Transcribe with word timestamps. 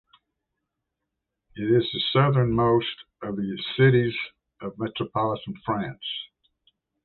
It 1.55 1.61
is 1.65 1.83
the 1.91 2.01
southern 2.11 2.53
most 2.53 3.03
of 3.21 3.35
the 3.35 3.63
cities 3.77 4.15
of 4.59 4.79
metropolitan 4.79 5.53
France. 5.63 6.01